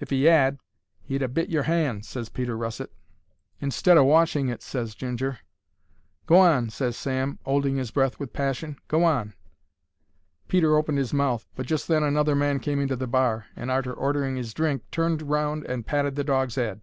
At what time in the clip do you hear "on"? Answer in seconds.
6.40-6.68, 9.04-9.32